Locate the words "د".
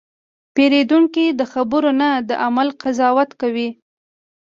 1.39-1.41, 2.29-2.31